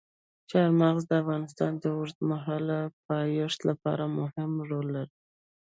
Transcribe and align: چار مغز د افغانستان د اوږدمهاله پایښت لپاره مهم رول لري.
چار 0.49 0.69
مغز 0.81 1.03
د 1.07 1.11
افغانستان 1.21 1.71
د 1.77 1.83
اوږدمهاله 1.95 2.79
پایښت 3.07 3.59
لپاره 3.69 4.03
مهم 4.19 4.51
رول 4.69 4.87
لري. 4.95 5.17